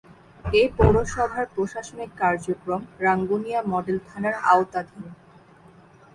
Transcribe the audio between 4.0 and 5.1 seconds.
থানার আওতাধীন।